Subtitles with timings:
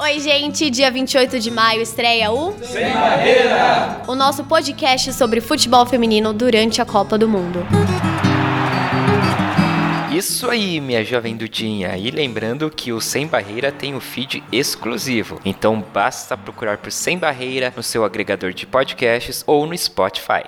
[0.00, 4.02] Oi, gente, dia 28 de maio estreia o Sem Barreira!
[4.06, 7.60] O nosso podcast sobre futebol feminino durante a Copa do Mundo.
[10.12, 11.96] Isso aí, minha jovem Dudinha.
[11.96, 15.40] E lembrando que o Sem Barreira tem o um feed exclusivo.
[15.44, 20.44] Então basta procurar por Sem Barreira no seu agregador de podcasts ou no Spotify.